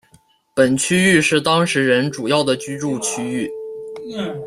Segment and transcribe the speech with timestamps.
[0.55, 3.47] 本区域是当时人主要的居住区域。